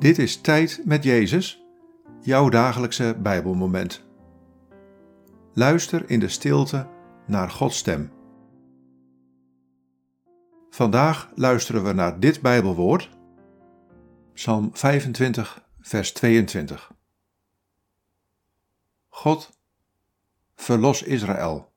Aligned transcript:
Dit 0.00 0.18
is 0.18 0.40
Tijd 0.40 0.80
met 0.84 1.04
Jezus, 1.04 1.64
jouw 2.20 2.48
dagelijkse 2.48 3.16
Bijbelmoment. 3.18 4.04
Luister 5.52 6.10
in 6.10 6.20
de 6.20 6.28
stilte 6.28 6.88
naar 7.26 7.50
Gods 7.50 7.76
stem. 7.76 8.12
Vandaag 10.70 11.30
luisteren 11.34 11.84
we 11.84 11.92
naar 11.92 12.20
dit 12.20 12.40
Bijbelwoord, 12.40 13.10
Psalm 14.32 14.70
25, 14.72 15.68
vers 15.80 16.12
22. 16.12 16.92
God, 19.08 19.58
verlos 20.54 21.02
Israël, 21.02 21.72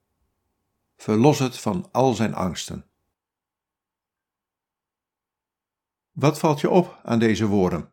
verlos 0.96 1.40
het 1.40 1.60
van 1.60 1.90
al 1.92 2.14
zijn 2.14 2.34
angsten. 2.34 2.86
Wat 6.12 6.40
valt 6.40 6.62
je 6.62 6.70
op 6.70 7.00
aan 7.04 7.20
deze 7.20 7.48
woorden? 7.48 7.93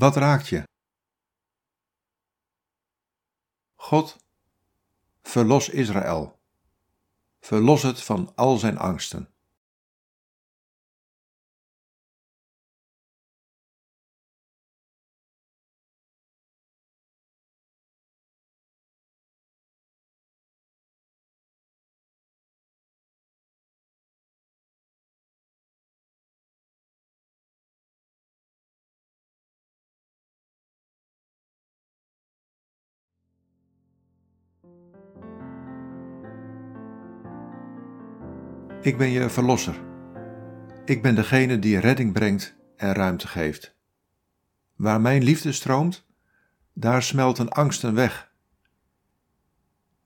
Wat 0.00 0.16
raakt 0.16 0.48
je? 0.48 0.62
God, 3.74 4.16
verlos 5.22 5.68
Israël. 5.68 6.40
Verlos 7.40 7.82
het 7.82 8.02
van 8.02 8.32
al 8.34 8.56
zijn 8.56 8.78
angsten. 8.78 9.34
Ik 38.82 38.98
ben 38.98 39.10
je 39.10 39.28
verlosser. 39.30 39.80
Ik 40.84 41.02
ben 41.02 41.14
degene 41.14 41.58
die 41.58 41.78
redding 41.78 42.12
brengt 42.12 42.56
en 42.76 42.92
ruimte 42.92 43.28
geeft. 43.28 43.74
Waar 44.76 45.00
mijn 45.00 45.22
liefde 45.22 45.52
stroomt, 45.52 46.06
daar 46.72 47.02
smelten 47.02 47.48
angsten 47.48 47.94
weg. 47.94 48.32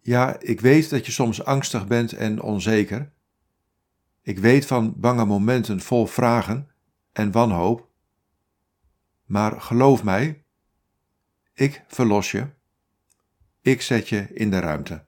Ja, 0.01 0.41
ik 0.41 0.61
weet 0.61 0.91
dat 0.91 1.07
je 1.07 1.13
soms 1.13 1.45
angstig 1.45 1.87
bent 1.87 2.13
en 2.13 2.43
onzeker. 2.43 3.13
Ik 4.23 4.39
weet 4.39 4.67
van 4.67 4.95
bange 4.97 5.25
momenten 5.25 5.81
vol 5.81 6.07
vragen 6.07 6.71
en 7.13 7.33
wanhoop. 7.33 7.89
Maar 9.25 9.61
geloof 9.61 10.05
mij, 10.05 10.45
ik 11.53 11.85
verlos 11.89 12.31
je. 12.31 12.47
Ik 13.65 13.83
zet 13.83 14.09
je 14.09 14.27
in 14.35 14.51
de 14.51 14.59
ruimte. 14.59 15.05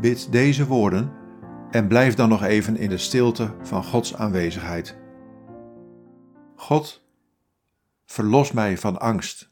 Bid 0.00 0.32
deze 0.32 0.66
woorden 0.66 1.21
en 1.72 1.88
blijf 1.88 2.14
dan 2.14 2.28
nog 2.28 2.42
even 2.42 2.76
in 2.76 2.88
de 2.88 2.98
stilte 2.98 3.54
van 3.62 3.84
Gods 3.84 4.14
aanwezigheid. 4.14 4.98
God, 6.56 7.04
verlos 8.06 8.52
mij 8.52 8.78
van 8.78 9.00
angst. 9.00 9.51